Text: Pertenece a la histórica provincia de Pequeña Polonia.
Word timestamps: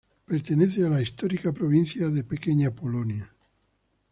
Pertenece 0.25 0.83
a 0.83 0.89
la 0.89 0.99
histórica 0.99 1.53
provincia 1.53 2.09
de 2.09 2.23
Pequeña 2.23 2.71
Polonia. 2.73 3.31